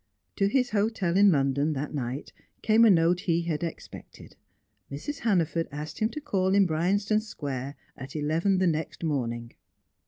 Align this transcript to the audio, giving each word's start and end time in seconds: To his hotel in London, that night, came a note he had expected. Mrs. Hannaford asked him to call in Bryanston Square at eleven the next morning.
To 0.37 0.47
his 0.47 0.71
hotel 0.71 1.15
in 1.15 1.31
London, 1.31 1.73
that 1.73 1.93
night, 1.93 2.33
came 2.63 2.85
a 2.85 2.89
note 2.89 3.19
he 3.19 3.43
had 3.43 3.63
expected. 3.63 4.35
Mrs. 4.91 5.19
Hannaford 5.19 5.67
asked 5.71 5.99
him 5.99 6.09
to 6.09 6.19
call 6.19 6.55
in 6.55 6.65
Bryanston 6.65 7.21
Square 7.21 7.75
at 7.95 8.15
eleven 8.15 8.57
the 8.57 8.65
next 8.65 9.03
morning. 9.03 9.53